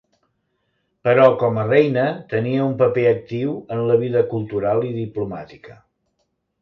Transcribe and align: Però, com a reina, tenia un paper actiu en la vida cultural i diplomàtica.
Però, 1.07 1.25
com 1.43 1.59
a 1.63 1.65
reina, 1.71 2.05
tenia 2.33 2.63
un 2.69 2.73
paper 2.79 3.03
actiu 3.11 3.53
en 3.79 3.85
la 3.91 3.99
vida 4.07 4.25
cultural 4.33 4.83
i 4.93 4.99
diplomàtica. 5.01 5.79